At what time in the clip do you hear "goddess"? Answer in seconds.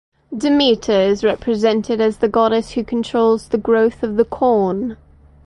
2.27-2.71